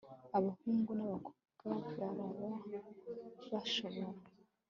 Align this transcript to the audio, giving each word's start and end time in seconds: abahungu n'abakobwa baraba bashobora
abahungu 0.37 0.91
n'abakobwa 0.95 1.89
baraba 2.17 2.27
bashobora 3.51 4.21